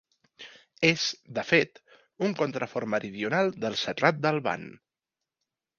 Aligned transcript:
És, 0.87 1.03
de 1.39 1.43
fet, 1.49 1.77
un 2.29 2.33
contrafort 2.41 2.93
meridional 2.97 3.55
del 3.67 3.79
Serrat 3.87 4.23
del 4.27 4.43
Ban. 4.49 4.71